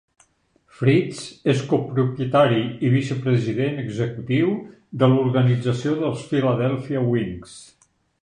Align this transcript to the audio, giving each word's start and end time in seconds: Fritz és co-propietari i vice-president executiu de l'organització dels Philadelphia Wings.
Fritz 0.77 1.19
és 1.51 1.59
co-propietari 1.73 2.63
i 2.87 2.89
vice-president 2.93 3.77
executiu 3.83 4.49
de 5.03 5.09
l'organització 5.11 5.93
dels 6.01 6.23
Philadelphia 6.31 7.05
Wings. 7.13 7.55